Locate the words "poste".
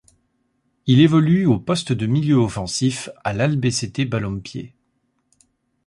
1.59-1.91